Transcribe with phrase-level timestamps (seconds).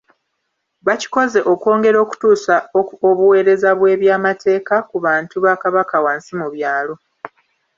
[0.87, 2.55] Bakikoze okwongera okutuusa
[3.09, 6.93] obuweereza bw'ebyamateeka ku bantu ba Kabaka wansi mu byalo